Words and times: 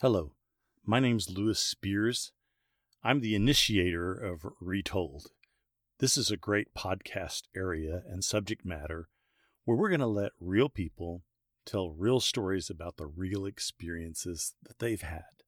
Hello, 0.00 0.30
my 0.86 1.00
name's 1.00 1.28
Lewis 1.28 1.58
Spears. 1.58 2.30
I'm 3.02 3.20
the 3.20 3.34
initiator 3.34 4.14
of 4.14 4.46
Retold. 4.60 5.32
This 5.98 6.16
is 6.16 6.30
a 6.30 6.36
great 6.36 6.72
podcast 6.72 7.48
area 7.56 8.04
and 8.08 8.22
subject 8.22 8.64
matter 8.64 9.08
where 9.64 9.76
we're 9.76 9.88
going 9.88 9.98
to 9.98 10.06
let 10.06 10.30
real 10.38 10.68
people 10.68 11.24
tell 11.66 11.90
real 11.90 12.20
stories 12.20 12.70
about 12.70 12.96
the 12.96 13.08
real 13.08 13.44
experiences 13.44 14.54
that 14.62 14.78
they've 14.78 15.02
had. 15.02 15.42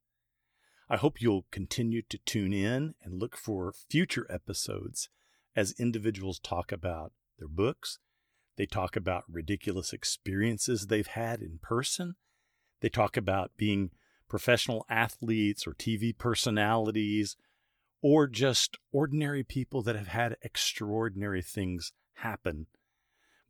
I 0.89 0.97
hope 0.97 1.23
you'll 1.23 1.47
continue 1.53 2.03
to 2.09 2.19
tune 2.19 2.53
in 2.53 2.97
and 3.05 3.21
look 3.21 3.37
for 3.37 3.73
future 3.89 4.27
episodes 4.29 5.11
as 5.55 5.79
individuals 5.79 6.41
talk 6.41 6.73
about 6.73 7.13
their 7.39 7.47
books. 7.47 8.01
They 8.57 8.67
talk 8.67 8.97
about 8.97 9.23
ridiculous 9.31 9.93
experiences 9.93 10.89
they've 10.89 11.07
had 11.07 11.41
in 11.41 11.61
person. 11.63 12.17
They 12.81 12.89
talk 12.89 13.17
about 13.17 13.53
being 13.57 13.93
professional 14.31 14.87
athletes 14.89 15.67
or 15.67 15.75
TV 15.75 16.17
personalities 16.17 17.37
or 18.01 18.27
just 18.27 18.79
ordinary 18.93 19.43
people 19.43 19.83
that 19.83 19.97
have 19.97 20.09
had 20.09 20.37
extraordinary 20.41 21.43
things 21.43 21.93
happen. 22.15 22.67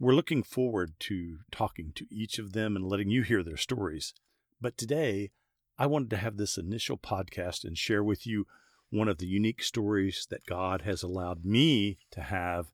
We're 0.01 0.15
looking 0.15 0.43
forward 0.43 0.95
to 1.01 1.41
talking 1.53 1.93
to 1.95 2.07
each 2.11 2.39
of 2.39 2.53
them 2.53 2.75
and 2.75 2.89
letting 2.89 3.11
you 3.11 3.23
hear 3.23 3.45
their 3.45 3.59
stories. 3.59 4.15
But 4.61 4.77
today, 4.77 5.31
I 5.79 5.87
wanted 5.87 6.11
to 6.11 6.17
have 6.17 6.37
this 6.37 6.59
initial 6.59 6.97
podcast 6.97 7.65
and 7.65 7.77
share 7.77 8.03
with 8.03 8.27
you 8.27 8.47
one 8.91 9.09
of 9.09 9.19
the 9.19 9.27
unique 9.27 9.63
stories 9.63 10.27
that 10.31 10.47
God 10.47 10.83
has 10.83 11.03
allowed 11.03 11.45
me 11.45 11.99
to 12.11 12.23
have 12.23 12.73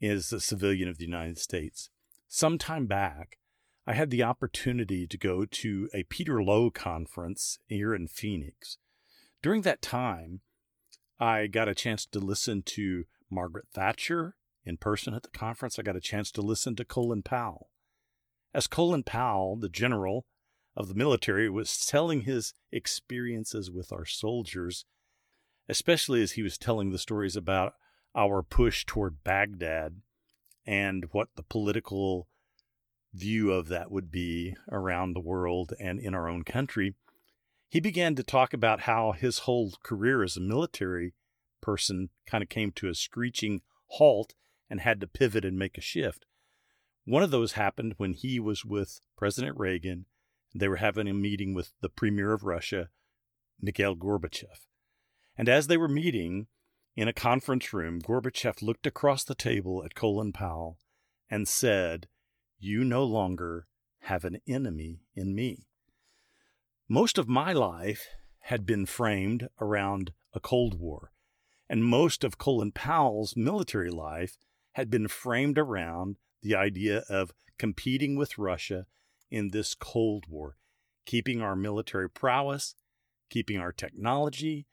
as 0.00 0.32
a 0.32 0.40
civilian 0.40 0.88
of 0.88 0.98
the 0.98 1.04
United 1.04 1.38
States. 1.38 1.90
Some 2.28 2.58
time 2.58 2.86
back, 2.86 3.38
I 3.86 3.94
had 3.94 4.10
the 4.10 4.24
opportunity 4.24 5.06
to 5.06 5.16
go 5.16 5.44
to 5.44 5.88
a 5.94 6.02
Peter 6.04 6.42
Lowe 6.42 6.70
conference 6.70 7.60
here 7.66 7.94
in 7.94 8.08
Phoenix. 8.08 8.78
During 9.42 9.62
that 9.62 9.80
time, 9.80 10.40
I 11.20 11.46
got 11.46 11.68
a 11.68 11.74
chance 11.74 12.04
to 12.06 12.18
listen 12.18 12.62
to 12.62 13.04
Margaret 13.30 13.66
Thatcher 13.72 14.34
in 14.64 14.76
person 14.76 15.14
at 15.14 15.22
the 15.22 15.28
conference. 15.28 15.78
I 15.78 15.82
got 15.82 15.94
a 15.94 16.00
chance 16.00 16.32
to 16.32 16.42
listen 16.42 16.74
to 16.76 16.84
Colin 16.84 17.22
Powell. 17.22 17.70
As 18.52 18.66
Colin 18.66 19.04
Powell, 19.04 19.56
the 19.56 19.68
general 19.68 20.26
of 20.76 20.88
the 20.88 20.94
military, 20.94 21.48
was 21.48 21.86
telling 21.86 22.22
his 22.22 22.54
experiences 22.72 23.70
with 23.70 23.92
our 23.92 24.04
soldiers, 24.04 24.84
especially 25.68 26.22
as 26.22 26.32
he 26.32 26.42
was 26.42 26.58
telling 26.58 26.90
the 26.90 26.98
stories 26.98 27.36
about 27.36 27.74
our 28.16 28.42
push 28.42 28.84
toward 28.84 29.22
Baghdad 29.22 30.00
and 30.66 31.04
what 31.12 31.28
the 31.36 31.44
political 31.44 32.26
view 33.16 33.50
of 33.50 33.68
that 33.68 33.90
would 33.90 34.10
be 34.10 34.54
around 34.70 35.12
the 35.12 35.20
world 35.20 35.72
and 35.80 35.98
in 35.98 36.14
our 36.14 36.28
own 36.28 36.42
country, 36.42 36.94
he 37.68 37.80
began 37.80 38.14
to 38.14 38.22
talk 38.22 38.52
about 38.52 38.80
how 38.80 39.12
his 39.12 39.40
whole 39.40 39.72
career 39.82 40.22
as 40.22 40.36
a 40.36 40.40
military 40.40 41.14
person 41.60 42.10
kind 42.26 42.42
of 42.42 42.48
came 42.48 42.70
to 42.72 42.88
a 42.88 42.94
screeching 42.94 43.60
halt 43.88 44.34
and 44.70 44.80
had 44.80 45.00
to 45.00 45.06
pivot 45.06 45.44
and 45.44 45.58
make 45.58 45.76
a 45.76 45.80
shift. 45.80 46.26
One 47.04 47.22
of 47.22 47.30
those 47.30 47.52
happened 47.52 47.94
when 47.96 48.14
he 48.14 48.40
was 48.40 48.64
with 48.64 49.00
President 49.16 49.56
Reagan. 49.58 50.06
They 50.54 50.68
were 50.68 50.76
having 50.76 51.08
a 51.08 51.14
meeting 51.14 51.54
with 51.54 51.72
the 51.80 51.88
Premier 51.88 52.32
of 52.32 52.44
Russia, 52.44 52.88
Mikhail 53.60 53.94
Gorbachev. 53.96 54.66
And 55.36 55.48
as 55.48 55.66
they 55.66 55.76
were 55.76 55.88
meeting 55.88 56.46
in 56.96 57.08
a 57.08 57.12
conference 57.12 57.72
room, 57.72 58.00
Gorbachev 58.00 58.62
looked 58.62 58.86
across 58.86 59.22
the 59.22 59.34
table 59.34 59.84
at 59.84 59.94
Colin 59.94 60.32
Powell 60.32 60.78
and 61.30 61.46
said, 61.46 62.08
you 62.58 62.84
no 62.84 63.04
longer 63.04 63.66
have 64.00 64.24
an 64.24 64.40
enemy 64.46 65.00
in 65.14 65.34
me. 65.34 65.66
Most 66.88 67.18
of 67.18 67.28
my 67.28 67.52
life 67.52 68.06
had 68.40 68.64
been 68.64 68.86
framed 68.86 69.48
around 69.60 70.12
a 70.32 70.40
Cold 70.40 70.78
War, 70.78 71.12
and 71.68 71.84
most 71.84 72.22
of 72.22 72.38
Colin 72.38 72.72
Powell's 72.72 73.36
military 73.36 73.90
life 73.90 74.36
had 74.72 74.90
been 74.90 75.08
framed 75.08 75.58
around 75.58 76.16
the 76.42 76.54
idea 76.54 77.02
of 77.08 77.32
competing 77.58 78.16
with 78.16 78.38
Russia 78.38 78.86
in 79.30 79.48
this 79.48 79.74
Cold 79.74 80.26
War, 80.28 80.56
keeping 81.04 81.42
our 81.42 81.56
military 81.56 82.08
prowess, 82.08 82.76
keeping 83.30 83.58
our 83.58 83.72
technology, 83.72 84.66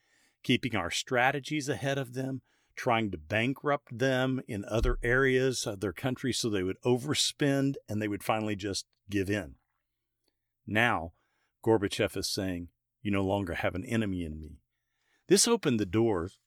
keeping 0.43 0.75
our 0.75 0.91
strategies 0.91 1.69
ahead 1.69 1.97
of 1.97 2.13
them, 2.13 2.41
trying 2.75 3.11
to 3.11 3.17
bankrupt 3.17 3.97
them 3.97 4.41
in 4.47 4.65
other 4.65 4.97
areas 5.03 5.65
of 5.65 5.79
their 5.79 5.93
country 5.93 6.33
so 6.33 6.49
they 6.49 6.63
would 6.63 6.81
overspend 6.83 7.75
and 7.87 8.01
they 8.01 8.07
would 8.07 8.23
finally 8.23 8.55
just 8.55 8.85
give 9.09 9.29
in. 9.29 9.55
Now, 10.65 11.13
Gorbachev 11.63 12.17
is 12.17 12.29
saying, 12.29 12.69
You 13.01 13.11
no 13.11 13.23
longer 13.23 13.55
have 13.55 13.75
an 13.75 13.85
enemy 13.85 14.23
in 14.23 14.39
me. 14.39 14.59
This 15.27 15.47
opened 15.47 15.79
the 15.79 15.85
doors 15.85 16.39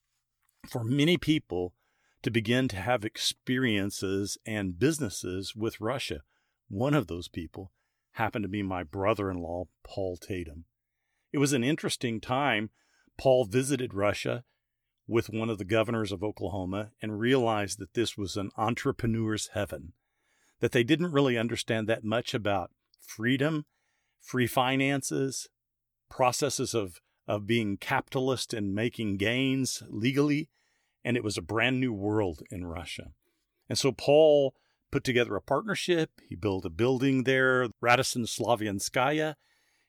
for 0.68 0.84
many 0.84 1.16
people 1.16 1.74
to 2.22 2.30
begin 2.30 2.68
to 2.68 2.76
have 2.76 3.04
experiences 3.04 4.36
and 4.44 4.78
businesses 4.78 5.54
with 5.54 5.80
Russia. 5.80 6.22
One 6.68 6.94
of 6.94 7.06
those 7.06 7.28
people 7.28 7.72
happened 8.12 8.42
to 8.42 8.48
be 8.48 8.62
my 8.62 8.82
brother 8.82 9.30
in 9.30 9.38
law, 9.38 9.66
Paul 9.84 10.16
Tatum. 10.16 10.64
It 11.32 11.38
was 11.38 11.52
an 11.52 11.62
interesting 11.62 12.20
time. 12.20 12.70
Paul 13.18 13.44
visited 13.44 13.94
Russia 13.94 14.44
with 15.06 15.30
one 15.30 15.50
of 15.50 15.58
the 15.58 15.64
governors 15.64 16.12
of 16.12 16.22
Oklahoma 16.22 16.90
and 17.00 17.18
realized 17.18 17.78
that 17.78 17.94
this 17.94 18.16
was 18.16 18.36
an 18.36 18.50
entrepreneur's 18.56 19.50
heaven, 19.54 19.92
that 20.60 20.72
they 20.72 20.82
didn't 20.82 21.12
really 21.12 21.38
understand 21.38 21.88
that 21.88 22.04
much 22.04 22.34
about 22.34 22.70
freedom, 23.00 23.66
free 24.20 24.46
finances, 24.46 25.48
processes 26.10 26.74
of, 26.74 27.00
of 27.28 27.46
being 27.46 27.76
capitalist 27.76 28.52
and 28.52 28.74
making 28.74 29.16
gains 29.16 29.82
legally. 29.88 30.48
And 31.04 31.16
it 31.16 31.22
was 31.22 31.38
a 31.38 31.42
brand 31.42 31.78
new 31.78 31.92
world 31.92 32.42
in 32.50 32.66
Russia. 32.66 33.12
And 33.68 33.78
so 33.78 33.92
Paul 33.92 34.54
put 34.90 35.04
together 35.04 35.36
a 35.36 35.40
partnership. 35.40 36.10
He 36.28 36.34
built 36.34 36.64
a 36.64 36.70
building 36.70 37.24
there, 37.24 37.68
Radisson 37.80 38.24
Slavianskaya, 38.24 39.34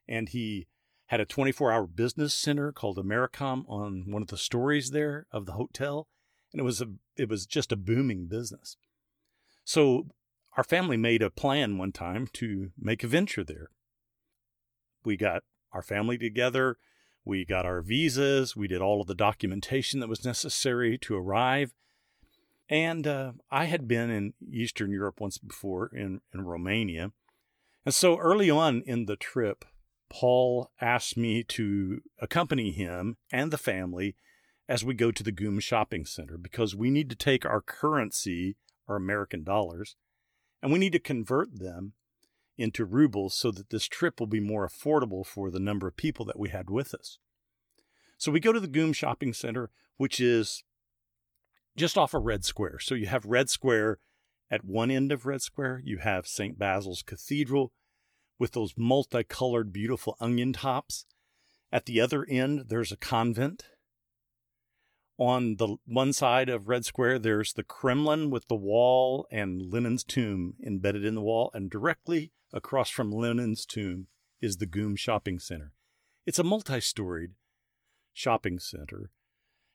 and 0.08 0.30
he 0.30 0.68
had 1.07 1.19
a 1.19 1.25
24 1.25 1.72
hour 1.72 1.88
business 1.88 2.34
center 2.34 2.72
called 2.72 2.97
Americom 2.97 3.63
on 3.68 4.06
one 4.07 4.22
of 4.22 4.28
the 4.28 4.38
stories 4.38 4.91
there 4.91 5.25
of 5.31 5.45
the 5.45 5.53
hotel. 5.53 6.07
And 6.53 6.59
it 6.59 6.63
was 6.63 6.81
a, 6.81 6.88
it 7.16 7.29
was 7.29 7.45
just 7.45 7.72
a 7.72 7.78
booming 7.78 8.28
business. 8.28 8.78
So 9.63 10.07
our 10.56 10.63
family 10.63 10.97
made 10.97 11.22
a 11.22 11.29
plan 11.29 11.78
one 11.78 11.91
time 11.91 12.28
to 12.34 12.72
make 12.78 13.03
a 13.03 13.07
venture 13.07 13.44
there. 13.44 13.69
We 15.03 15.18
got 15.18 15.44
our 15.72 15.81
family 15.81 16.18
together. 16.18 16.78
We 17.24 17.45
got 17.45 17.66
our 17.66 17.81
visas. 17.81 18.56
We 18.56 18.68
did 18.68 18.81
all 18.81 19.01
of 19.01 19.07
the 19.07 19.16
documentation 19.16 20.00
that 20.00 20.09
was 20.09 20.25
necessary 20.25 20.97
to 21.00 21.16
arrive. 21.16 21.74
And 22.69 23.07
uh, 23.07 23.34
I 23.50 23.66
had 23.66 23.88
been 23.88 24.09
in 24.09 24.34
Eastern 24.51 24.91
Europe 24.91 25.22
once 25.22 25.38
before 25.38 25.89
in, 25.94 26.22
in 26.34 26.41
Romania. 26.41 27.12
And 27.85 27.94
so 27.94 28.18
early 28.18 28.50
on 28.50 28.81
in 28.85 29.06
the 29.06 29.16
trip, 29.16 29.63
Paul 30.09 30.72
asked 30.79 31.18
me 31.18 31.44
to 31.44 32.01
accompany 32.19 32.72
him 32.72 33.18
and 33.31 33.51
the 33.51 33.57
family 33.57 34.16
as 34.69 34.84
we 34.84 34.94
go 34.94 35.12
to 35.12 35.23
the 35.23 35.31
GUM 35.31 35.59
shopping 35.59 36.06
center 36.06 36.38
because 36.38 36.75
we 36.75 36.90
need 36.90 37.09
to 37.09 37.16
take 37.16 37.45
our 37.45 37.62
currency, 37.62 38.57
our 38.88 38.95
American 38.95 39.44
dollars, 39.44 39.95
and 40.62 40.72
we 40.72 40.79
need 40.79 40.94
to 40.94 41.00
convert 41.00 41.59
them 41.59 41.94
into 42.57 42.85
rubles 42.85 43.35
so 43.35 43.51
that 43.51 43.69
this 43.69 43.85
trip 43.85 44.19
will 44.19 44.28
be 44.28 44.40
more 44.40 44.68
affordable 44.68 45.25
for 45.25 45.51
the 45.51 45.59
number 45.59 45.88
of 45.88 45.95
people 45.95 46.25
that 46.25 46.39
we 46.39 46.50
had 46.50 46.69
with 46.69 46.94
us. 46.94 47.19
So 48.18 48.31
we 48.31 48.39
go 48.39 48.51
to 48.51 48.59
the 48.59 48.68
GUM 48.68 48.94
shopping 48.94 49.34
center, 49.34 49.69
which 49.97 50.19
is 50.19 50.63
just 51.75 51.97
off 51.97 52.16
of 52.16 52.24
Red 52.24 52.44
Square. 52.44 52.79
So 52.79 52.95
you 52.95 53.06
have 53.06 53.25
Red 53.25 53.50
Square 53.50 54.00
at 54.50 54.66
one 54.66 54.89
end 54.89 55.12
of 55.12 55.25
Red 55.25 55.41
Square, 55.41 55.81
you 55.84 55.97
have 56.00 56.25
St. 56.25 56.57
Basil's 56.57 57.03
Cathedral, 57.03 57.74
with 58.39 58.51
those 58.51 58.74
multicolored, 58.78 59.72
beautiful 59.74 60.16
onion 60.19 60.54
tops. 60.54 61.06
At 61.72 61.86
the 61.86 62.00
other 62.00 62.25
end, 62.25 62.66
there's 62.69 62.92
a 62.92 62.98
convent. 62.98 63.66
On 65.18 65.56
the 65.56 65.78
one 65.86 66.13
side 66.13 66.48
of 66.48 66.68
Red 66.68 66.86
Square, 66.86 67.19
there's 67.19 67.54
the 67.54 67.63
Kremlin 67.63 68.30
with 68.30 68.48
the 68.48 68.56
wall 68.56 69.28
and 69.31 69.62
Lenin's 69.62 70.04
tomb 70.04 70.54
embedded 70.63 71.04
in 71.04 71.16
the 71.16 71.22
wall. 71.22 71.50
And 71.54 71.72
directly 71.72 72.31
across 72.54 72.89
from 72.89 73.12
Lenin's 73.12 73.66
tomb 73.66 74.07
is 74.42 74.57
the 74.57 74.68
GUM 74.68 74.95
shopping 74.95 75.39
center. 75.39 75.74
It's 76.25 76.39
a 76.39 76.44
multi 76.44 76.80
storied 76.81 77.31
shopping 78.13 78.60
center, 78.60 79.12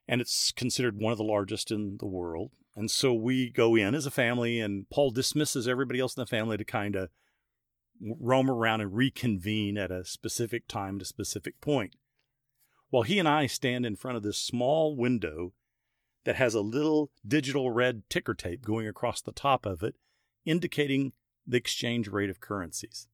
and 0.06 0.20
it's 0.20 0.52
considered 0.52 1.00
one 1.00 1.12
of 1.12 1.18
the 1.18 1.24
largest 1.24 1.70
in 1.70 1.96
the 1.98 2.06
world. 2.06 2.52
And 2.76 2.90
so 2.90 3.12
we 3.12 3.50
go 3.50 3.74
in 3.74 3.94
as 3.94 4.06
a 4.06 4.10
family, 4.10 4.60
and 4.60 4.88
Paul 4.90 5.10
dismisses 5.10 5.66
everybody 5.66 6.00
else 6.00 6.16
in 6.16 6.20
the 6.20 6.26
family 6.26 6.56
to 6.56 6.64
kind 6.64 6.96
of 6.96 7.08
roam 8.02 8.50
around 8.50 8.80
and 8.80 8.94
reconvene 8.94 9.78
at 9.78 9.90
a 9.90 10.04
specific 10.04 10.66
time 10.66 10.98
to 10.98 11.02
a 11.02 11.06
specific 11.06 11.60
point. 11.60 11.94
While 12.90 13.04
he 13.04 13.18
and 13.18 13.28
I 13.28 13.46
stand 13.46 13.86
in 13.86 13.96
front 13.96 14.16
of 14.16 14.22
this 14.22 14.38
small 14.38 14.96
window 14.96 15.52
that 16.24 16.36
has 16.36 16.54
a 16.54 16.60
little 16.60 17.10
digital 17.26 17.70
red 17.70 18.02
ticker 18.10 18.34
tape 18.34 18.64
going 18.64 18.86
across 18.86 19.20
the 19.20 19.32
top 19.32 19.66
of 19.66 19.82
it, 19.82 19.94
indicating 20.44 21.12
the 21.46 21.56
exchange 21.56 22.08
rate 22.08 22.30
of 22.30 22.40
currencies. 22.40 23.08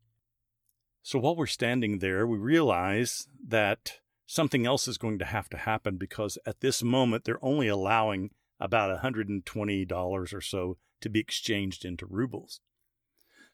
So 1.02 1.18
while 1.18 1.36
we're 1.36 1.46
standing 1.46 1.98
there, 1.98 2.26
we 2.26 2.38
realize 2.38 3.28
that 3.46 4.00
something 4.26 4.66
else 4.66 4.88
is 4.88 4.98
going 4.98 5.18
to 5.20 5.24
have 5.24 5.48
to 5.50 5.56
happen 5.56 5.96
because 5.96 6.38
at 6.44 6.60
this 6.60 6.82
moment 6.82 7.24
they're 7.24 7.42
only 7.42 7.68
allowing 7.68 8.30
about 8.60 9.02
$120 9.02 10.34
or 10.34 10.40
so 10.40 10.76
to 11.00 11.08
be 11.08 11.20
exchanged 11.20 11.84
into 11.84 12.04
rubles. 12.04 12.60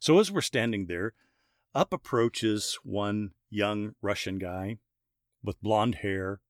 So 0.05 0.19
as 0.19 0.31
we're 0.31 0.43
standing 0.43 0.85
there, 0.85 1.15
up 1.75 1.91
approaches 1.91 2.79
one 2.83 3.31
young 3.49 3.95
Russian 4.03 4.39
guy 4.39 4.77
with 5.43 5.63
blonde 5.63 5.95
hair, 6.03 6.43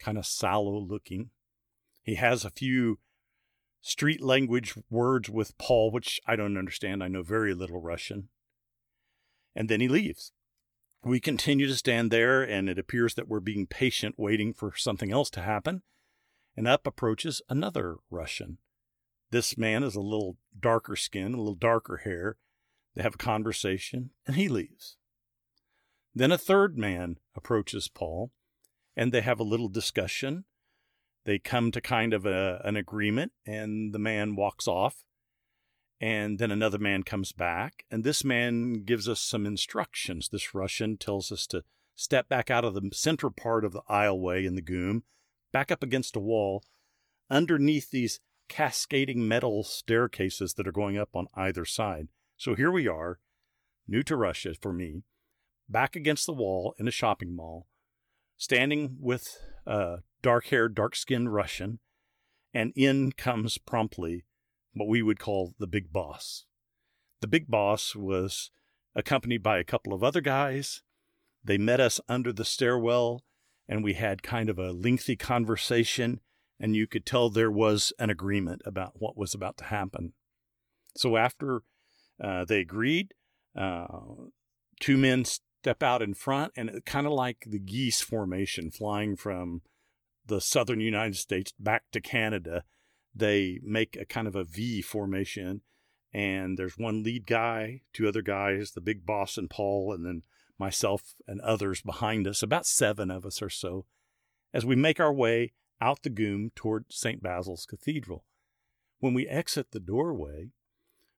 kind 0.00 0.16
of 0.16 0.24
sallow 0.24 0.78
looking. 0.78 1.28
He 2.02 2.14
has 2.14 2.42
a 2.42 2.48
few 2.48 2.98
street 3.82 4.22
language 4.22 4.78
words 4.88 5.28
with 5.28 5.58
Paul, 5.58 5.90
which 5.90 6.22
I 6.26 6.36
don't 6.36 6.56
understand. 6.56 7.04
I 7.04 7.08
know 7.08 7.22
very 7.22 7.52
little 7.52 7.82
Russian. 7.82 8.30
And 9.54 9.68
then 9.68 9.82
he 9.82 9.88
leaves. 9.88 10.32
We 11.04 11.20
continue 11.20 11.66
to 11.66 11.76
stand 11.76 12.10
there, 12.10 12.42
and 12.42 12.66
it 12.66 12.78
appears 12.78 13.12
that 13.16 13.28
we're 13.28 13.40
being 13.40 13.66
patient, 13.66 14.14
waiting 14.16 14.54
for 14.54 14.72
something 14.74 15.12
else 15.12 15.28
to 15.32 15.42
happen. 15.42 15.82
And 16.56 16.66
up 16.66 16.86
approaches 16.86 17.42
another 17.50 17.96
Russian. 18.08 18.56
This 19.32 19.58
man 19.58 19.82
is 19.82 19.96
a 19.96 20.00
little 20.00 20.38
darker 20.58 20.96
skin, 20.96 21.34
a 21.34 21.36
little 21.36 21.56
darker 21.56 21.98
hair. 21.98 22.38
They 22.96 23.02
have 23.02 23.14
a 23.14 23.18
conversation, 23.18 24.10
and 24.26 24.34
he 24.34 24.48
leaves. 24.48 24.96
Then 26.14 26.32
a 26.32 26.38
third 26.38 26.76
man 26.76 27.18
approaches 27.36 27.86
Paul, 27.86 28.32
and 28.96 29.12
they 29.12 29.20
have 29.20 29.38
a 29.38 29.44
little 29.44 29.68
discussion 29.68 30.46
they 31.26 31.40
come 31.40 31.72
to 31.72 31.80
kind 31.80 32.14
of 32.14 32.24
a, 32.24 32.62
an 32.64 32.76
agreement, 32.76 33.32
and 33.44 33.92
the 33.92 33.98
man 33.98 34.36
walks 34.36 34.66
off. 34.66 35.04
And 36.00 36.38
then 36.38 36.52
another 36.52 36.78
man 36.78 37.02
comes 37.02 37.32
back, 37.32 37.84
and 37.90 38.04
this 38.04 38.22
man 38.22 38.84
gives 38.84 39.08
us 39.08 39.20
some 39.20 39.44
instructions. 39.44 40.28
This 40.28 40.54
Russian 40.54 40.96
tells 40.96 41.32
us 41.32 41.46
to 41.48 41.64
step 41.96 42.28
back 42.28 42.48
out 42.48 42.64
of 42.64 42.74
the 42.74 42.90
center 42.92 43.28
part 43.28 43.64
of 43.64 43.72
the 43.72 43.82
aisleway 43.90 44.46
in 44.46 44.54
the 44.54 44.62
GUM, 44.62 45.02
back 45.52 45.72
up 45.72 45.82
against 45.82 46.14
a 46.14 46.20
wall, 46.20 46.62
underneath 47.28 47.90
these 47.90 48.20
cascading 48.48 49.26
metal 49.26 49.64
staircases 49.64 50.54
that 50.54 50.68
are 50.68 50.72
going 50.72 50.96
up 50.96 51.10
on 51.14 51.26
either 51.34 51.64
side. 51.64 52.06
So 52.38 52.54
here 52.54 52.70
we 52.70 52.86
are, 52.86 53.18
new 53.88 54.02
to 54.02 54.14
Russia 54.14 54.54
for 54.60 54.70
me, 54.70 55.04
back 55.70 55.96
against 55.96 56.26
the 56.26 56.34
wall 56.34 56.74
in 56.78 56.86
a 56.86 56.90
shopping 56.90 57.34
mall, 57.34 57.66
standing 58.36 58.98
with 59.00 59.38
a 59.66 60.00
dark 60.20 60.48
haired, 60.48 60.74
dark 60.74 60.94
skinned 60.94 61.32
Russian, 61.32 61.78
and 62.52 62.74
in 62.76 63.12
comes 63.12 63.56
promptly 63.56 64.26
what 64.74 64.86
we 64.88 65.00
would 65.00 65.18
call 65.18 65.54
the 65.58 65.66
big 65.66 65.92
boss. 65.92 66.44
The 67.22 67.26
big 67.26 67.48
boss 67.48 67.96
was 67.96 68.50
accompanied 68.94 69.42
by 69.42 69.58
a 69.58 69.64
couple 69.64 69.94
of 69.94 70.04
other 70.04 70.20
guys. 70.20 70.82
They 71.42 71.56
met 71.56 71.80
us 71.80 72.02
under 72.06 72.34
the 72.34 72.44
stairwell, 72.44 73.24
and 73.66 73.82
we 73.82 73.94
had 73.94 74.22
kind 74.22 74.50
of 74.50 74.58
a 74.58 74.72
lengthy 74.72 75.16
conversation, 75.16 76.20
and 76.60 76.76
you 76.76 76.86
could 76.86 77.06
tell 77.06 77.30
there 77.30 77.50
was 77.50 77.94
an 77.98 78.10
agreement 78.10 78.60
about 78.66 79.00
what 79.00 79.16
was 79.16 79.32
about 79.32 79.56
to 79.56 79.64
happen. 79.64 80.12
So 80.96 81.16
after 81.16 81.62
uh, 82.22 82.44
they 82.44 82.60
agreed, 82.60 83.14
uh, 83.56 83.86
two 84.80 84.96
men 84.96 85.24
step 85.24 85.82
out 85.82 86.02
in 86.02 86.14
front, 86.14 86.52
and 86.56 86.84
kind 86.84 87.06
of 87.06 87.12
like 87.12 87.44
the 87.46 87.58
geese 87.58 88.00
formation 88.00 88.70
flying 88.70 89.16
from 89.16 89.62
the 90.24 90.40
southern 90.40 90.80
United 90.80 91.16
States 91.16 91.52
back 91.58 91.84
to 91.92 92.00
Canada, 92.00 92.64
they 93.14 93.60
make 93.62 93.96
a 93.96 94.04
kind 94.04 94.26
of 94.26 94.36
a 94.36 94.44
V 94.44 94.82
formation. 94.82 95.62
And 96.12 96.56
there's 96.56 96.78
one 96.78 97.02
lead 97.02 97.26
guy, 97.26 97.82
two 97.92 98.08
other 98.08 98.22
guys, 98.22 98.70
the 98.70 98.80
big 98.80 99.04
boss 99.04 99.36
and 99.36 99.50
Paul, 99.50 99.92
and 99.92 100.04
then 100.06 100.22
myself 100.58 101.14
and 101.26 101.40
others 101.42 101.82
behind 101.82 102.26
us, 102.26 102.42
about 102.42 102.66
seven 102.66 103.10
of 103.10 103.26
us 103.26 103.42
or 103.42 103.50
so, 103.50 103.84
as 104.54 104.64
we 104.64 104.76
make 104.76 104.98
our 104.98 105.12
way 105.12 105.52
out 105.80 106.02
the 106.02 106.10
GUM 106.10 106.52
toward 106.54 106.86
St. 106.90 107.22
Basil's 107.22 107.66
Cathedral. 107.66 108.24
When 108.98 109.12
we 109.12 109.26
exit 109.26 109.72
the 109.72 109.80
doorway, 109.80 110.52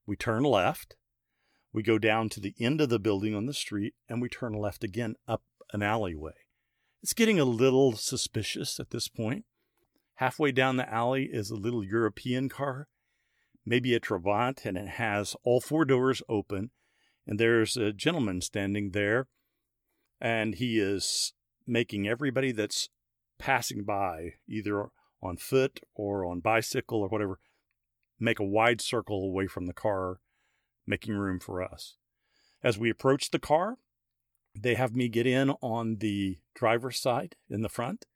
we 0.09 0.17
turn 0.17 0.43
left, 0.43 0.97
we 1.71 1.83
go 1.83 1.99
down 1.99 2.31
to 2.31 2.41
the 2.41 2.55
end 2.59 2.81
of 2.81 2.89
the 2.89 2.99
building 2.99 3.35
on 3.35 3.45
the 3.45 3.53
street, 3.53 3.93
and 4.09 4.23
we 4.23 4.29
turn 4.31 4.55
left 4.55 4.83
again 4.83 5.17
up 5.29 5.43
an 5.73 5.83
alleyway. 5.83 6.33
It's 7.03 7.13
getting 7.13 7.39
a 7.39 7.45
little 7.45 7.93
suspicious 7.93 8.81
at 8.81 8.89
this 8.91 9.07
point. 9.07 9.45
Halfway 10.15 10.51
down 10.51 10.79
the 10.79 10.93
alley 10.93 11.29
is 11.31 11.51
a 11.51 11.57
little 11.57 11.85
European 11.85 12.49
car, 12.49 12.89
maybe 13.67 13.95
a 13.95 14.01
Trabant, 14.01 14.65
and 14.65 14.79
it 14.79 14.89
has 14.89 15.37
all 15.45 15.61
four 15.61 15.85
doors 15.85 16.23
open. 16.27 16.71
And 17.27 17.39
there's 17.39 17.77
a 17.77 17.93
gentleman 17.93 18.41
standing 18.41 18.93
there, 18.93 19.29
and 20.23 20.55
he 20.55 20.81
is 20.81 21.35
making 21.67 22.09
everybody 22.09 22.51
that's 22.51 22.89
passing 23.39 23.85
by, 23.85 24.31
either 24.49 24.87
on 25.23 25.37
foot 25.37 25.81
or 25.95 26.25
on 26.25 26.41
bicycle 26.41 27.01
or 27.01 27.09
whatever, 27.09 27.39
make 28.19 28.39
a 28.39 28.45
wide 28.45 28.81
circle 28.81 29.25
away 29.25 29.47
from 29.47 29.67
the 29.67 29.73
car, 29.73 30.21
making 30.87 31.15
room 31.15 31.39
for 31.41 31.63
us. 31.63 31.97
As 32.63 32.79
we 32.79 32.91
approach 32.91 33.31
the 33.31 33.39
car, 33.39 33.77
they 34.55 34.75
have 34.75 34.95
me 34.95 35.09
get 35.09 35.27
in 35.27 35.51
on 35.63 35.97
the 36.01 36.39
driver's 36.55 36.99
side 36.99 37.37
in 37.49 37.63
the 37.63 37.69
front. 37.69 38.07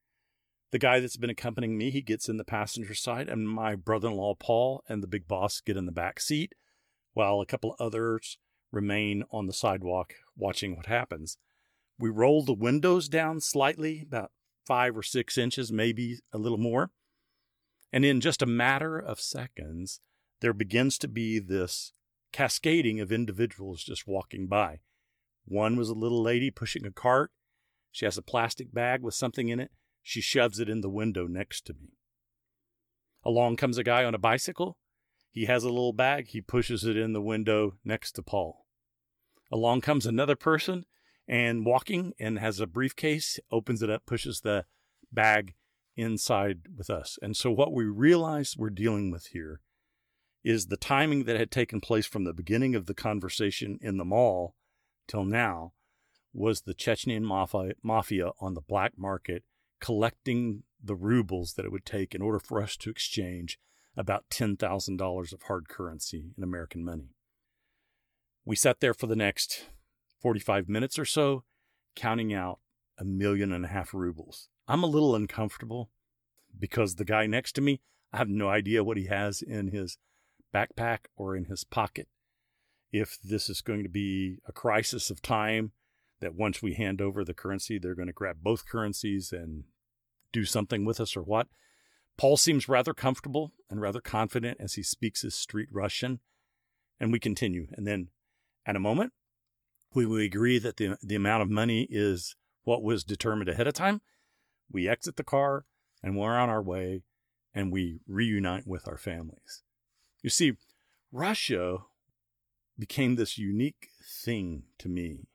The 0.72 0.78
guy 0.78 1.00
that's 1.00 1.18
been 1.18 1.30
accompanying 1.30 1.76
me, 1.76 1.90
he 1.90 2.00
gets 2.00 2.28
in 2.28 2.38
the 2.38 2.44
passenger 2.44 2.94
side, 2.94 3.28
and 3.28 3.48
my 3.48 3.76
brother 3.76 4.08
in 4.08 4.14
law, 4.14 4.34
Paul, 4.34 4.82
and 4.88 5.02
the 5.02 5.06
big 5.06 5.28
boss 5.28 5.60
get 5.60 5.76
in 5.76 5.86
the 5.86 5.92
back 5.92 6.18
seat, 6.18 6.54
while 7.12 7.40
a 7.40 7.46
couple 7.46 7.76
others 7.78 8.38
remain 8.72 9.22
on 9.30 9.46
the 9.46 9.52
sidewalk 9.52 10.14
watching 10.34 10.74
what 10.74 10.86
happens. 10.86 11.36
We 11.98 12.08
roll 12.08 12.42
the 12.42 12.54
windows 12.54 13.08
down 13.08 13.40
slightly, 13.40 14.02
about 14.06 14.32
five 14.66 14.96
or 14.96 15.02
six 15.02 15.36
inches, 15.36 15.70
maybe 15.70 16.20
a 16.32 16.38
little 16.38 16.58
more. 16.58 16.90
And 17.92 18.04
in 18.04 18.20
just 18.20 18.42
a 18.42 18.46
matter 18.46 18.98
of 18.98 19.20
seconds, 19.20 20.00
there 20.40 20.54
begins 20.54 20.98
to 20.98 21.08
be 21.08 21.38
this 21.38 21.92
cascading 22.32 23.00
of 23.00 23.12
individuals 23.12 23.84
just 23.84 24.06
walking 24.06 24.46
by. 24.46 24.80
One 25.44 25.76
was 25.76 25.88
a 25.88 25.94
little 25.94 26.22
lady 26.22 26.50
pushing 26.50 26.86
a 26.86 26.90
cart. 26.90 27.30
She 27.90 28.06
has 28.06 28.16
a 28.16 28.22
plastic 28.22 28.72
bag 28.72 29.02
with 29.02 29.14
something 29.14 29.50
in 29.50 29.60
it. 29.60 29.70
She 30.02 30.20
shoves 30.20 30.58
it 30.58 30.68
in 30.68 30.80
the 30.80 30.90
window 30.90 31.26
next 31.26 31.66
to 31.66 31.74
me. 31.74 31.90
Along 33.24 33.56
comes 33.56 33.78
a 33.78 33.84
guy 33.84 34.04
on 34.04 34.14
a 34.14 34.18
bicycle. 34.18 34.78
He 35.30 35.44
has 35.44 35.62
a 35.62 35.68
little 35.68 35.92
bag. 35.92 36.28
He 36.28 36.40
pushes 36.40 36.84
it 36.84 36.96
in 36.96 37.12
the 37.12 37.20
window 37.20 37.76
next 37.84 38.12
to 38.12 38.22
Paul. 38.22 38.66
Along 39.50 39.80
comes 39.80 40.06
another 40.06 40.34
person 40.34 40.86
and 41.28 41.66
walking 41.66 42.14
and 42.18 42.38
has 42.38 42.58
a 42.58 42.66
briefcase, 42.66 43.38
opens 43.50 43.82
it 43.82 43.90
up, 43.90 44.06
pushes 44.06 44.40
the 44.40 44.64
bag 45.12 45.54
inside 45.96 46.62
with 46.76 46.90
us. 46.90 47.18
And 47.20 47.36
so, 47.36 47.50
what 47.50 47.72
we 47.72 47.84
realize 47.84 48.56
we're 48.56 48.70
dealing 48.70 49.10
with 49.10 49.28
here 49.28 49.60
is 50.44 50.66
the 50.66 50.76
timing 50.76 51.24
that 51.24 51.38
had 51.38 51.50
taken 51.50 51.80
place 51.80 52.06
from 52.06 52.24
the 52.24 52.32
beginning 52.32 52.74
of 52.74 52.86
the 52.86 52.94
conversation 52.94 53.78
in 53.80 53.96
the 53.96 54.04
mall 54.04 54.54
till 55.06 55.24
now 55.24 55.72
was 56.32 56.62
the 56.62 56.74
Chechnyan 56.74 57.22
mafia, 57.22 57.74
mafia 57.82 58.30
on 58.40 58.54
the 58.54 58.60
black 58.60 58.92
market 58.96 59.44
collecting 59.80 60.62
the 60.82 60.94
rubles 60.94 61.54
that 61.54 61.64
it 61.64 61.72
would 61.72 61.84
take 61.84 62.14
in 62.14 62.22
order 62.22 62.38
for 62.38 62.62
us 62.62 62.76
to 62.76 62.90
exchange 62.90 63.58
about 63.96 64.24
$10,000 64.30 65.32
of 65.32 65.42
hard 65.42 65.68
currency 65.68 66.32
in 66.36 66.42
American 66.42 66.84
money. 66.84 67.14
We 68.44 68.56
sat 68.56 68.80
there 68.80 68.94
for 68.94 69.06
the 69.06 69.16
next 69.16 69.66
45 70.20 70.68
minutes 70.68 70.98
or 70.98 71.04
so, 71.04 71.44
counting 71.94 72.32
out 72.32 72.60
a 72.98 73.04
million 73.04 73.52
and 73.52 73.64
a 73.64 73.68
half 73.68 73.92
rubles. 73.92 74.48
I'm 74.68 74.82
a 74.82 74.88
little 74.88 75.14
uncomfortable 75.14 75.90
because 76.58 76.96
the 76.96 77.04
guy 77.04 77.26
next 77.26 77.52
to 77.52 77.60
me, 77.60 77.80
I 78.12 78.18
have 78.18 78.28
no 78.28 78.48
idea 78.48 78.84
what 78.84 78.96
he 78.96 79.06
has 79.06 79.42
in 79.42 79.68
his 79.68 79.98
backpack 80.54 81.06
or 81.16 81.36
in 81.36 81.46
his 81.46 81.64
pocket 81.64 82.08
if 82.92 83.18
this 83.22 83.48
is 83.48 83.62
going 83.62 83.82
to 83.82 83.88
be 83.88 84.38
a 84.46 84.52
crisis 84.52 85.10
of 85.10 85.22
time, 85.22 85.72
that 86.20 86.34
once 86.34 86.62
we 86.62 86.74
hand 86.74 87.00
over 87.00 87.24
the 87.24 87.34
currency, 87.34 87.78
they're 87.78 87.94
going 87.94 88.06
to 88.06 88.12
grab 88.12 88.36
both 88.42 88.68
currencies 88.68 89.32
and 89.32 89.64
do 90.32 90.44
something 90.44 90.84
with 90.84 91.00
us 91.00 91.16
or 91.16 91.22
what. 91.22 91.48
Paul 92.18 92.36
seems 92.36 92.68
rather 92.68 92.92
comfortable 92.92 93.52
and 93.70 93.80
rather 93.80 94.00
confident 94.00 94.58
as 94.60 94.74
he 94.74 94.82
speaks 94.82 95.22
his 95.22 95.34
street 95.34 95.68
Russian. 95.72 96.20
And 97.00 97.10
we 97.10 97.18
continue. 97.18 97.66
And 97.72 97.86
then 97.86 98.08
at 98.66 98.76
a 98.76 98.80
moment, 98.80 99.12
we, 99.94 100.06
we 100.06 100.24
agree 100.24 100.58
that 100.58 100.76
the, 100.76 100.96
the 101.02 101.16
amount 101.16 101.42
of 101.42 101.50
money 101.50 101.88
is 101.90 102.36
what 102.62 102.82
was 102.82 103.02
determined 103.02 103.48
ahead 103.48 103.66
of 103.66 103.74
time. 103.74 104.02
We 104.72 104.88
exit 104.88 105.16
the 105.16 105.24
car 105.24 105.64
and 106.02 106.16
we're 106.16 106.36
on 106.36 106.50
our 106.50 106.62
way 106.62 107.02
and 107.54 107.72
we 107.72 108.00
reunite 108.06 108.66
with 108.66 108.88
our 108.88 108.98
families. 108.98 109.62
You 110.22 110.30
see, 110.30 110.54
Russia 111.10 111.78
became 112.78 113.16
this 113.16 113.36
unique 113.36 113.88
thing 114.24 114.64
to 114.78 114.88
me 114.88 115.28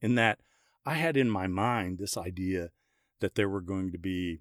in 0.00 0.16
that 0.16 0.38
I 0.84 0.94
had 0.94 1.16
in 1.16 1.30
my 1.30 1.46
mind 1.46 1.98
this 1.98 2.16
idea 2.16 2.70
that 3.20 3.36
there 3.36 3.48
were 3.48 3.60
going 3.60 3.92
to 3.92 3.98
be 3.98 4.40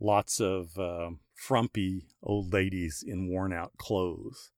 lots 0.00 0.40
of 0.40 0.78
uh, 0.78 1.10
frumpy 1.34 2.06
old 2.22 2.52
ladies 2.52 3.04
in 3.06 3.28
worn 3.28 3.52
out 3.52 3.72
clothes, 3.78 4.50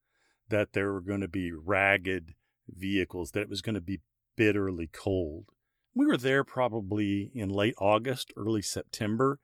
that 0.48 0.72
there 0.72 0.92
were 0.92 1.00
going 1.00 1.20
to 1.20 1.28
be 1.28 1.52
ragged 1.52 2.34
vehicles, 2.68 3.30
that 3.32 3.42
it 3.42 3.48
was 3.48 3.62
going 3.62 3.74
to 3.74 3.80
be 3.80 4.00
bitterly 4.36 4.88
cold. 4.92 5.46
We 5.94 6.06
were 6.06 6.16
there 6.16 6.44
probably 6.44 7.30
in 7.34 7.48
late 7.48 7.74
August, 7.78 8.32
early 8.36 8.62
September, 8.62 9.40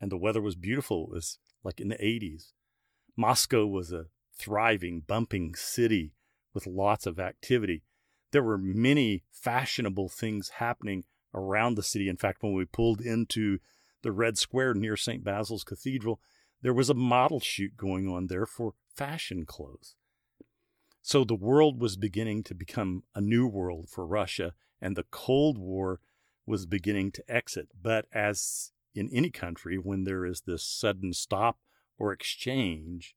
and 0.00 0.12
the 0.12 0.16
weather 0.16 0.40
was 0.40 0.54
beautiful. 0.54 1.06
It 1.06 1.14
was 1.14 1.38
like 1.64 1.80
in 1.80 1.88
the 1.88 1.96
80s. 1.96 2.52
Moscow 3.16 3.66
was 3.66 3.92
a 3.92 4.06
thriving, 4.38 5.00
bumping 5.00 5.54
city 5.56 6.12
with 6.54 6.66
lots 6.66 7.06
of 7.06 7.18
activity. 7.18 7.82
There 8.30 8.44
were 8.44 8.58
many 8.58 9.24
fashionable 9.32 10.08
things 10.08 10.50
happening 10.56 11.04
around 11.34 11.74
the 11.74 11.82
city. 11.82 12.08
In 12.08 12.16
fact, 12.16 12.42
when 12.42 12.54
we 12.54 12.64
pulled 12.64 13.00
into 13.00 13.58
the 14.02 14.12
Red 14.12 14.38
Square 14.38 14.74
near 14.74 14.96
St. 14.96 15.24
Basil's 15.24 15.64
Cathedral, 15.64 16.20
there 16.62 16.74
was 16.74 16.90
a 16.90 16.94
model 16.94 17.40
shoot 17.40 17.76
going 17.76 18.08
on 18.08 18.26
there 18.28 18.46
for 18.46 18.74
fashion 18.94 19.44
clothes. 19.44 19.96
So 21.02 21.24
the 21.24 21.34
world 21.34 21.80
was 21.80 21.96
beginning 21.96 22.44
to 22.44 22.54
become 22.54 23.02
a 23.14 23.20
new 23.20 23.46
world 23.46 23.88
for 23.88 24.06
Russia, 24.06 24.52
and 24.80 24.96
the 24.96 25.06
Cold 25.10 25.58
War 25.58 26.00
was 26.46 26.66
beginning 26.66 27.12
to 27.12 27.24
exit. 27.28 27.68
But 27.80 28.06
as 28.12 28.72
in 28.94 29.08
any 29.12 29.30
country, 29.30 29.76
when 29.76 30.04
there 30.04 30.24
is 30.24 30.42
this 30.42 30.64
sudden 30.64 31.12
stop 31.12 31.58
or 31.98 32.12
exchange, 32.12 33.14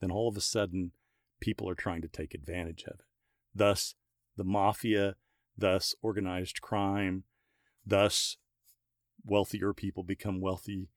then 0.00 0.10
all 0.10 0.28
of 0.28 0.36
a 0.36 0.40
sudden 0.40 0.92
people 1.40 1.68
are 1.68 1.74
trying 1.74 2.02
to 2.02 2.08
take 2.08 2.34
advantage 2.34 2.84
of 2.84 3.00
it. 3.00 3.06
Thus, 3.54 3.94
the 4.36 4.44
mafia, 4.44 5.16
thus, 5.56 5.94
organized 6.02 6.60
crime, 6.60 7.24
thus, 7.86 8.36
wealthier 9.24 9.72
people 9.72 10.02
become 10.02 10.40
wealthy 10.40 10.88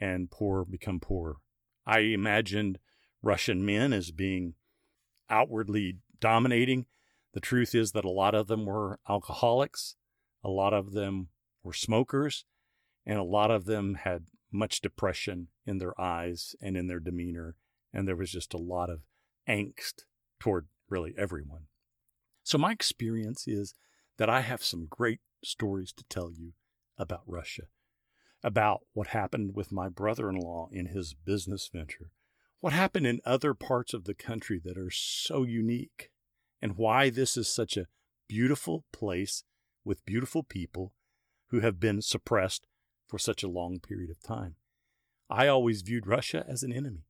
and 0.00 0.30
poor 0.30 0.64
become 0.64 1.00
poor. 1.00 1.36
I 1.86 2.00
imagined 2.00 2.78
Russian 3.22 3.64
men 3.64 3.92
as 3.92 4.10
being 4.10 4.54
outwardly 5.28 5.98
dominating. 6.20 6.86
The 7.36 7.40
truth 7.40 7.74
is 7.74 7.92
that 7.92 8.06
a 8.06 8.10
lot 8.10 8.34
of 8.34 8.46
them 8.46 8.64
were 8.64 8.98
alcoholics, 9.06 9.96
a 10.42 10.48
lot 10.48 10.72
of 10.72 10.92
them 10.92 11.28
were 11.62 11.74
smokers, 11.74 12.46
and 13.04 13.18
a 13.18 13.22
lot 13.22 13.50
of 13.50 13.66
them 13.66 13.96
had 14.04 14.24
much 14.50 14.80
depression 14.80 15.48
in 15.66 15.76
their 15.76 16.00
eyes 16.00 16.56
and 16.62 16.78
in 16.78 16.86
their 16.86 16.98
demeanor. 16.98 17.56
And 17.92 18.08
there 18.08 18.16
was 18.16 18.32
just 18.32 18.54
a 18.54 18.56
lot 18.56 18.88
of 18.88 19.02
angst 19.46 20.04
toward 20.40 20.68
really 20.88 21.12
everyone. 21.18 21.66
So, 22.42 22.56
my 22.56 22.72
experience 22.72 23.46
is 23.46 23.74
that 24.16 24.30
I 24.30 24.40
have 24.40 24.64
some 24.64 24.86
great 24.88 25.20
stories 25.44 25.92
to 25.92 26.04
tell 26.08 26.32
you 26.32 26.54
about 26.96 27.24
Russia, 27.26 27.64
about 28.42 28.86
what 28.94 29.08
happened 29.08 29.54
with 29.54 29.70
my 29.70 29.90
brother 29.90 30.30
in 30.30 30.36
law 30.36 30.70
in 30.72 30.86
his 30.86 31.12
business 31.12 31.68
venture, 31.70 32.12
what 32.60 32.72
happened 32.72 33.06
in 33.06 33.20
other 33.26 33.52
parts 33.52 33.92
of 33.92 34.04
the 34.04 34.14
country 34.14 34.58
that 34.64 34.78
are 34.78 34.90
so 34.90 35.42
unique, 35.42 36.08
and 36.60 36.76
why 36.76 37.10
this 37.10 37.36
is 37.36 37.48
such 37.48 37.76
a 37.76 37.86
beautiful 38.28 38.84
place 38.92 39.44
with 39.84 40.04
beautiful 40.04 40.42
people 40.42 40.92
who 41.50 41.60
have 41.60 41.78
been 41.78 42.02
suppressed 42.02 42.66
for 43.06 43.18
such 43.18 43.42
a 43.42 43.48
long 43.48 43.78
period 43.78 44.10
of 44.10 44.22
time. 44.22 44.56
I 45.30 45.48
always 45.48 45.82
viewed 45.82 46.06
Russia 46.06 46.44
as 46.48 46.62
an 46.62 46.72
enemy. 46.72 47.06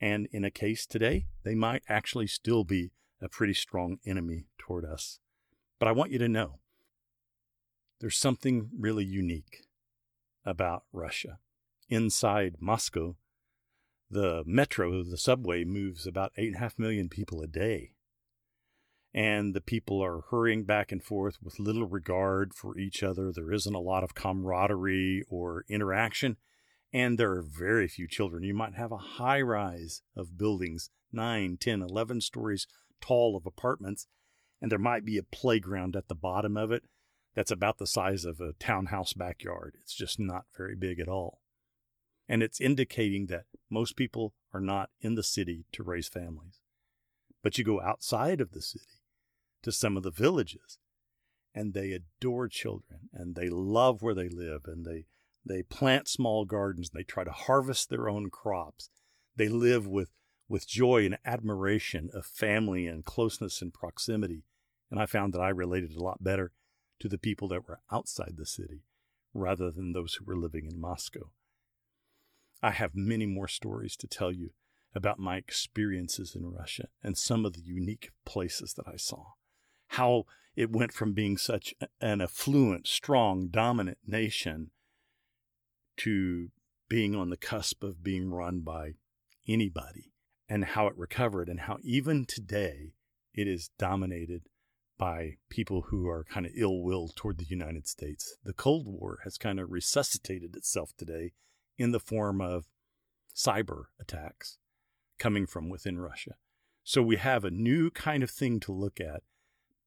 And 0.00 0.26
in 0.32 0.44
a 0.44 0.50
case 0.50 0.84
today, 0.84 1.26
they 1.44 1.54
might 1.54 1.82
actually 1.88 2.26
still 2.26 2.64
be 2.64 2.90
a 3.20 3.28
pretty 3.28 3.54
strong 3.54 3.98
enemy 4.04 4.46
toward 4.58 4.84
us. 4.84 5.20
But 5.78 5.88
I 5.88 5.92
want 5.92 6.10
you 6.10 6.18
to 6.18 6.28
know 6.28 6.58
there's 8.00 8.16
something 8.16 8.70
really 8.76 9.04
unique 9.04 9.64
about 10.44 10.84
Russia. 10.92 11.38
Inside 11.88 12.56
Moscow, 12.58 13.16
the 14.10 14.42
metro, 14.44 15.04
the 15.04 15.16
subway, 15.16 15.62
moves 15.64 16.06
about 16.06 16.32
8.5 16.36 16.78
million 16.78 17.08
people 17.08 17.40
a 17.40 17.46
day. 17.46 17.92
And 19.14 19.54
the 19.54 19.60
people 19.60 20.02
are 20.02 20.22
hurrying 20.30 20.64
back 20.64 20.90
and 20.90 21.02
forth 21.02 21.36
with 21.42 21.58
little 21.58 21.86
regard 21.86 22.54
for 22.54 22.78
each 22.78 23.02
other. 23.02 23.30
There 23.30 23.52
isn't 23.52 23.74
a 23.74 23.80
lot 23.80 24.02
of 24.02 24.14
camaraderie 24.14 25.24
or 25.28 25.64
interaction. 25.68 26.38
And 26.94 27.18
there 27.18 27.32
are 27.32 27.42
very 27.42 27.88
few 27.88 28.06
children. 28.06 28.42
You 28.42 28.54
might 28.54 28.74
have 28.74 28.92
a 28.92 28.96
high 28.96 29.40
rise 29.40 30.02
of 30.16 30.38
buildings, 30.38 30.90
9, 31.12 31.58
10, 31.58 31.82
11 31.82 32.20
stories 32.20 32.66
tall 33.02 33.36
of 33.36 33.44
apartments, 33.44 34.06
and 34.60 34.70
there 34.70 34.78
might 34.78 35.04
be 35.04 35.18
a 35.18 35.22
playground 35.22 35.96
at 35.96 36.08
the 36.08 36.14
bottom 36.14 36.56
of 36.56 36.70
it 36.70 36.84
that's 37.34 37.50
about 37.50 37.78
the 37.78 37.86
size 37.86 38.24
of 38.24 38.40
a 38.40 38.52
townhouse 38.54 39.12
backyard. 39.12 39.74
It's 39.82 39.94
just 39.94 40.20
not 40.20 40.44
very 40.56 40.76
big 40.76 41.00
at 41.00 41.08
all. 41.08 41.40
And 42.28 42.42
it's 42.42 42.60
indicating 42.60 43.26
that 43.26 43.44
most 43.68 43.96
people 43.96 44.34
are 44.54 44.60
not 44.60 44.90
in 45.00 45.16
the 45.16 45.22
city 45.22 45.66
to 45.72 45.82
raise 45.82 46.08
families. 46.08 46.60
But 47.42 47.58
you 47.58 47.64
go 47.64 47.80
outside 47.80 48.40
of 48.40 48.52
the 48.52 48.62
city 48.62 49.01
to 49.62 49.72
some 49.72 49.96
of 49.96 50.02
the 50.02 50.10
villages, 50.10 50.78
and 51.54 51.74
they 51.74 51.92
adore 51.92 52.48
children 52.48 53.08
and 53.12 53.34
they 53.34 53.48
love 53.48 54.02
where 54.02 54.14
they 54.14 54.28
live 54.28 54.62
and 54.66 54.84
they 54.84 55.06
they 55.44 55.62
plant 55.62 56.08
small 56.08 56.44
gardens. 56.44 56.90
And 56.92 57.00
they 57.00 57.04
try 57.04 57.24
to 57.24 57.32
harvest 57.32 57.90
their 57.90 58.08
own 58.08 58.30
crops. 58.30 58.90
They 59.36 59.48
live 59.48 59.86
with, 59.86 60.10
with 60.48 60.68
joy 60.68 61.04
and 61.04 61.18
admiration 61.24 62.10
of 62.12 62.26
family 62.26 62.86
and 62.86 63.04
closeness 63.04 63.62
and 63.62 63.72
proximity. 63.72 64.44
And 64.90 65.00
I 65.00 65.06
found 65.06 65.32
that 65.32 65.40
I 65.40 65.48
related 65.48 65.94
a 65.94 66.02
lot 66.02 66.22
better 66.22 66.52
to 67.00 67.08
the 67.08 67.18
people 67.18 67.48
that 67.48 67.66
were 67.66 67.80
outside 67.90 68.34
the 68.36 68.46
city 68.46 68.84
rather 69.34 69.70
than 69.70 69.92
those 69.92 70.14
who 70.14 70.24
were 70.24 70.36
living 70.36 70.66
in 70.70 70.80
Moscow. 70.80 71.30
I 72.62 72.70
have 72.70 72.94
many 72.94 73.26
more 73.26 73.48
stories 73.48 73.96
to 73.96 74.06
tell 74.06 74.30
you 74.30 74.50
about 74.94 75.18
my 75.18 75.36
experiences 75.36 76.36
in 76.36 76.52
Russia 76.52 76.88
and 77.02 77.16
some 77.16 77.44
of 77.44 77.54
the 77.54 77.62
unique 77.62 78.10
places 78.24 78.74
that 78.74 78.86
I 78.86 78.96
saw. 78.96 79.32
How 79.92 80.24
it 80.56 80.70
went 80.70 80.92
from 80.92 81.12
being 81.12 81.36
such 81.36 81.74
an 82.00 82.20
affluent, 82.20 82.86
strong, 82.86 83.48
dominant 83.48 83.98
nation 84.06 84.70
to 85.98 86.48
being 86.88 87.14
on 87.14 87.30
the 87.30 87.36
cusp 87.36 87.82
of 87.82 88.02
being 88.02 88.30
run 88.30 88.60
by 88.60 88.92
anybody 89.46 90.12
and 90.48 90.64
how 90.64 90.86
it 90.86 90.96
recovered 90.96 91.48
and 91.48 91.60
how 91.60 91.78
even 91.82 92.24
today 92.24 92.92
it 93.34 93.46
is 93.46 93.70
dominated 93.78 94.42
by 94.98 95.36
people 95.50 95.86
who 95.88 96.08
are 96.08 96.24
kind 96.24 96.46
of 96.46 96.52
ill 96.54 96.82
willed 96.82 97.14
toward 97.16 97.36
the 97.36 97.46
United 97.46 97.86
States. 97.86 98.36
The 98.44 98.52
Cold 98.52 98.86
War 98.86 99.18
has 99.24 99.36
kind 99.36 99.58
of 99.60 99.70
resuscitated 99.70 100.56
itself 100.56 100.92
today 100.96 101.32
in 101.76 101.92
the 101.92 102.00
form 102.00 102.40
of 102.40 102.66
cyber 103.36 103.84
attacks 104.00 104.58
coming 105.18 105.46
from 105.46 105.68
within 105.68 105.98
Russia. 105.98 106.36
So 106.84 107.02
we 107.02 107.16
have 107.16 107.44
a 107.44 107.50
new 107.50 107.90
kind 107.90 108.22
of 108.22 108.30
thing 108.30 108.58
to 108.60 108.72
look 108.72 109.00
at. 109.00 109.22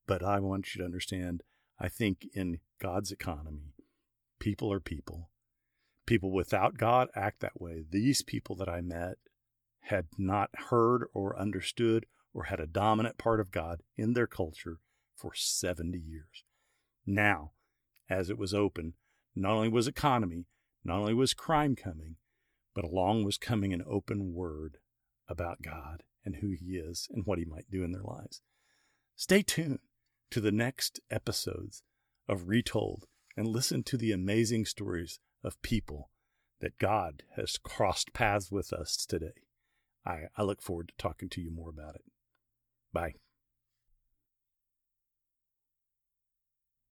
But 0.08 0.24
I 0.24 0.40
want 0.40 0.74
you 0.74 0.80
to 0.80 0.86
understand 0.86 1.44
I 1.80 1.90
think 1.90 2.28
in 2.34 2.60
God's 2.82 3.12
economy, 3.12 3.74
people 4.40 4.72
are 4.72 4.80
people 4.80 5.30
people 6.06 6.32
without 6.32 6.78
God 6.78 7.10
act 7.16 7.40
that 7.42 7.60
way. 7.60 7.84
These 7.90 8.22
people 8.22 8.56
that 8.58 8.70
I 8.70 8.82
met 8.82 9.18
had 9.82 10.08
not 10.18 10.50
heard 10.70 11.06
or 11.14 11.40
understood 11.40 12.06
or 12.34 12.46
had 12.46 12.60
a 12.60 12.68
dominant 12.68 13.18
part 13.18 13.40
of 13.40 13.52
God 13.52 13.82
in 13.96 14.14
their 14.14 14.28
culture 14.28 14.80
for 15.16 15.34
70 15.34 15.98
years. 15.98 16.44
Now, 17.06 17.52
as 18.10 18.30
it 18.30 18.38
was 18.38 18.54
open, 18.54 18.94
not 19.36 19.54
only 19.54 19.70
was 19.70 19.88
economy, 19.88 20.46
not 20.84 21.00
only 21.00 21.14
was 21.14 21.34
crime 21.34 21.76
coming, 21.76 22.18
but 22.74 22.86
along 22.86 23.24
was 23.24 23.38
coming 23.38 23.74
an 23.74 23.84
open 23.88 24.34
word 24.34 24.78
about 25.28 25.62
God 25.62 26.04
and 26.24 26.38
who 26.38 26.52
He 26.52 26.78
is 26.78 27.08
and 27.12 27.26
what 27.26 27.40
He 27.40 27.46
might 27.46 27.70
do 27.72 27.84
in 27.84 27.92
their 27.92 28.04
lives. 28.04 28.42
Stay 29.16 29.42
tuned 29.42 29.80
to 30.32 30.42
the 30.42 30.52
next 30.52 31.00
episodes 31.10 31.84
of 32.28 32.48
Retold 32.48 33.06
and 33.38 33.48
listen 33.48 33.84
to 33.84 33.98
the 33.98 34.12
amazing 34.12 34.66
stories 34.66 35.20
of 35.44 35.62
people 35.62 36.10
that 36.62 36.80
God 36.80 37.24
has 37.36 37.58
crossed 37.58 38.14
paths 38.14 38.52
with 38.52 38.74
us 38.74 39.06
today. 39.06 39.44
I, 40.06 40.24
I 40.38 40.44
look 40.44 40.62
forward 40.62 40.90
to 40.90 40.94
talking 40.98 41.30
to 41.30 41.42
you 41.42 41.52
more 41.52 41.70
about 41.70 41.96
it. 41.96 42.06
Bye. 42.94 43.16